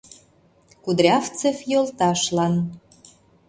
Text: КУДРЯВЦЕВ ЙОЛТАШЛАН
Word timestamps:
КУДРЯВЦЕВ 0.83 1.57
ЙОЛТАШЛАН 1.71 2.53